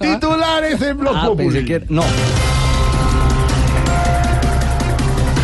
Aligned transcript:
Titulares 0.00 0.80
en 0.80 0.96
Blog 0.96 1.16
Ah, 1.16 1.26
Populi. 1.26 1.64
que 1.64 1.80
no. 1.88 2.04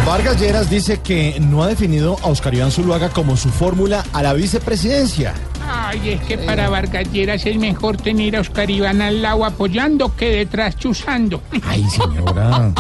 Vargas 0.07 0.39
Lleras 0.41 0.71
dice 0.71 1.01
que 1.01 1.41
no 1.41 1.65
ha 1.65 1.67
definido 1.67 2.17
a 2.23 2.29
Oscar 2.29 2.55
Iván 2.55 2.71
Zuluaga 2.71 3.09
como 3.09 3.37
su 3.37 3.49
fórmula 3.51 4.05
a 4.13 4.23
la 4.23 4.33
vicepresidencia. 4.33 5.35
Ay, 5.69 6.11
es 6.11 6.21
que 6.23 6.39
para 6.39 6.69
Vargas 6.69 7.11
Lleras 7.11 7.45
es 7.47 7.57
mejor 7.57 7.97
tener 7.97 8.37
a 8.37 8.43
Oscar 8.43 8.71
Iván 8.71 9.03
al 9.03 9.23
lado 9.23 9.45
apoyando 9.45 10.15
que 10.15 10.31
detrás 10.31 10.77
chuzando. 10.77 11.43
Ay, 11.67 11.85
señora. 11.91 12.71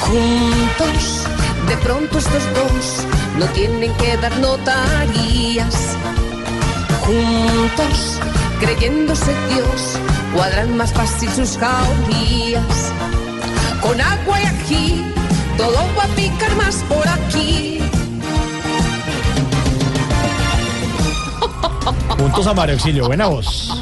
Juntos, 0.00 1.24
de 1.68 1.76
pronto 1.78 2.18
estos 2.18 2.42
dos 2.54 3.06
no 3.38 3.46
tienen 3.46 3.92
que 3.94 4.16
dar 4.16 4.36
notarías. 4.38 5.96
Juntos, 7.10 8.20
creyéndose 8.60 9.32
Dios, 9.48 9.98
cuadran 10.32 10.76
más 10.76 10.92
fácil 10.92 11.28
sus 11.30 11.56
jaurías. 11.58 12.92
Con 13.80 14.00
agua 14.00 14.40
y 14.40 14.44
ají, 14.44 15.04
todo 15.56 15.74
va 15.98 16.04
a 16.04 16.08
picar 16.14 16.54
más 16.54 16.76
por 16.88 17.08
aquí. 17.08 17.80
Puntos 22.16 22.46
a 22.46 22.54
Mario 22.54 22.74
Auxilio, 22.76 23.06
buena 23.08 23.26
voz. 23.26 23.74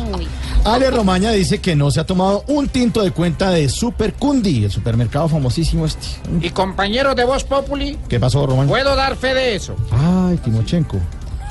Ale 0.64 0.90
Romaña 0.90 1.30
dice 1.32 1.60
que 1.60 1.76
no 1.76 1.90
se 1.90 2.00
ha 2.00 2.06
tomado 2.06 2.44
un 2.46 2.68
tinto 2.68 3.02
de 3.02 3.10
cuenta 3.10 3.50
de 3.50 3.68
Super 3.68 4.14
Cundi, 4.14 4.64
el 4.64 4.70
supermercado 4.70 5.28
famosísimo 5.28 5.84
este. 5.84 6.06
Y 6.40 6.48
compañeros 6.50 7.14
de 7.14 7.24
Voz 7.24 7.44
Populi, 7.44 7.98
¿Qué 8.08 8.18
pasó, 8.18 8.46
Romaña? 8.46 8.70
puedo 8.70 8.96
dar 8.96 9.16
fe 9.16 9.34
de 9.34 9.54
eso. 9.54 9.76
Ay, 9.90 10.38
Timochenko. 10.38 10.98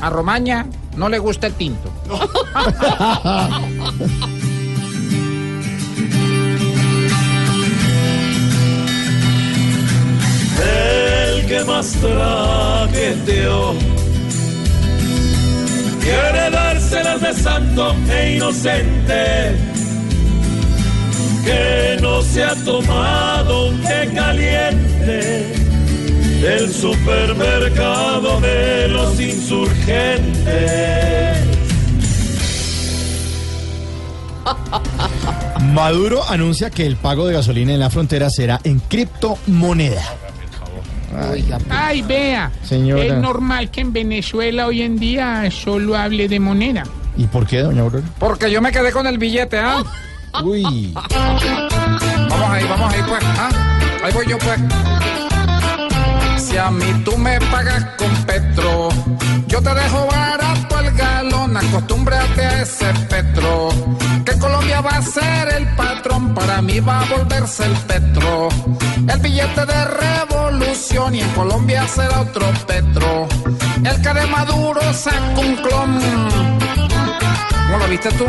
A 0.02 0.10
Romaña 0.10 0.66
no 0.98 1.08
le 1.10 1.20
gusta 1.20 1.48
el 1.48 1.54
tinto. 1.54 1.92
el 10.60 11.46
que 11.46 11.64
más 11.64 11.92
traqueteó. 11.94 13.76
Quiere 16.02 16.50
dárselas 16.50 17.22
de 17.22 17.34
santo 17.34 17.96
e 18.10 18.36
inocente, 18.38 19.56
que 21.44 21.98
no 22.02 22.22
se 22.22 22.44
ha 22.44 22.56
tomado 22.64 23.68
un 23.68 23.82
té 23.82 24.10
caliente 24.16 25.68
del 26.48 26.74
supermercado 26.74 28.40
de 28.40 28.88
los 28.88 29.20
insurgentes. 29.20 30.48
Maduro 35.74 36.24
anuncia 36.30 36.70
que 36.70 36.86
el 36.86 36.96
pago 36.96 37.28
de 37.28 37.34
gasolina 37.34 37.74
en 37.74 37.82
la 37.82 37.90
frontera 37.90 38.30
será 38.30 38.62
en 38.64 38.80
criptomoneda. 38.80 40.04
Ay, 41.70 42.02
vea. 42.04 42.52
Señora. 42.64 43.04
Es 43.04 43.14
normal 43.16 43.70
que 43.70 43.82
en 43.82 43.92
Venezuela 43.92 44.68
hoy 44.68 44.84
en 44.84 44.98
día 44.98 45.50
solo 45.52 45.98
hable 45.98 46.30
de 46.30 46.40
moneda. 46.40 46.84
¿Y 47.18 47.26
por 47.26 47.46
qué, 47.46 47.60
doña 47.60 47.82
Aurora? 47.82 48.06
Porque 48.20 48.50
yo 48.50 48.62
me 48.62 48.72
quedé 48.72 48.94
con 48.94 49.06
el 49.08 49.18
billete, 49.18 49.58
¿ah? 49.58 49.84
Uy. 50.44 50.94
Vamos 50.94 52.50
ahí, 52.50 52.66
vamos 52.70 52.94
ahí, 52.94 53.02
pues. 53.08 53.24
¿ah? 53.24 53.50
Ahí 54.04 54.14
voy 54.14 54.28
yo, 54.30 54.38
pues. 54.38 54.60
A 56.68 56.70
mí 56.70 57.02
tú 57.06 57.18
me 57.18 57.40
pagas 57.50 57.82
con 57.98 58.14
Petro, 58.26 58.90
yo 59.48 59.62
te 59.62 59.74
dejo 59.74 60.06
barato 60.08 60.80
el 60.82 60.92
galón, 60.98 61.56
acostúmbrate 61.56 62.46
a 62.46 62.62
ese 62.62 62.94
Petro. 63.10 63.70
Que 64.26 64.38
Colombia 64.38 64.82
va 64.82 64.98
a 64.98 65.02
ser 65.02 65.48
el 65.56 65.66
patrón, 65.78 66.34
para 66.36 66.62
mí 66.62 66.82
va 66.82 67.00
a 67.00 67.06
volverse 67.06 67.64
el 67.64 67.72
Petro. 67.72 68.50
El 69.08 69.20
billete 69.22 69.66
de 69.66 69.86
revolución 69.86 71.16
y 71.16 71.22
en 71.22 71.30
Colombia 71.30 71.88
será 71.88 72.20
otro 72.20 72.46
Petro. 72.68 73.30
El 73.86 74.02
que 74.02 74.14
de 74.14 74.28
Maduro 74.28 74.82
saca 74.94 75.40
un 75.40 75.56
clon. 75.56 76.02
¿Cómo 77.68 77.78
lo 77.78 77.88
viste 77.88 78.10
tú? 78.12 78.26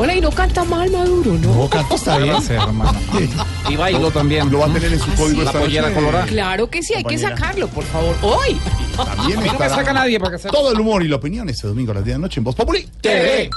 Hola, 0.00 0.14
y 0.14 0.20
no 0.20 0.30
canta 0.30 0.62
mal 0.62 0.88
Maduro, 0.90 1.32
¿no? 1.38 1.54
No, 1.54 1.68
canto 1.68 1.96
está 1.96 2.18
bien. 2.18 2.36
Hermano. 2.48 2.98
Y 3.68 3.76
bailo 3.76 4.10
también. 4.12 4.48
Lo 4.50 4.60
va 4.60 4.66
a 4.66 4.72
tener 4.72 4.92
en 4.92 5.00
su 5.00 5.12
código 5.14 5.42
La 5.42 5.50
esta 5.50 5.60
pollera 5.60 5.92
colorada. 5.92 6.26
Claro 6.26 6.70
que 6.70 6.82
sí, 6.82 6.94
hay 6.94 7.02
que 7.02 7.18
sacarlo, 7.18 7.66
por 7.68 7.84
favor. 7.84 8.14
Hoy. 8.22 8.60
También 8.96 9.44
no 9.44 9.58
me 9.58 9.68
saca 9.68 9.92
nadie 9.92 10.20
para 10.20 10.32
que 10.32 10.38
se... 10.38 10.48
todo 10.48 10.72
el 10.72 10.80
humor 10.80 11.02
y 11.02 11.08
la 11.08 11.16
opinión 11.16 11.48
este 11.48 11.66
domingo 11.66 11.90
a 11.92 11.96
las 11.96 12.04
10 12.04 12.14
de 12.14 12.18
la 12.18 12.22
noche 12.26 12.38
en 12.38 12.44
Voz 12.44 12.54
Populi. 12.54 12.88
TV. 13.00 13.50